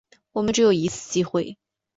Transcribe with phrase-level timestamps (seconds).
[0.31, 1.59] 我们只有一次机会